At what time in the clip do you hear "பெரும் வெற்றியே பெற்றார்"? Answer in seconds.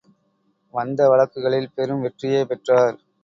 1.75-2.97